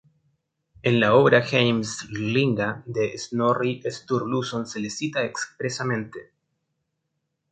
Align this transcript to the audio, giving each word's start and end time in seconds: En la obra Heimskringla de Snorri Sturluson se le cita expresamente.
En 0.91 0.95
la 1.01 1.11
obra 1.15 1.41
Heimskringla 1.45 2.71
de 2.97 3.05
Snorri 3.23 3.83
Sturluson 3.85 4.65
se 4.65 4.79
le 4.79 4.89
cita 4.89 5.23
expresamente. 5.23 6.31